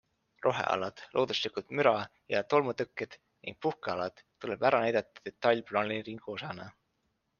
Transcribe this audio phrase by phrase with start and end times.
[0.43, 6.67] Rohealad, looduslikud müra- ja tolmutõkked ning puhkealad tuleb ära näidata detailplaneeringu osana.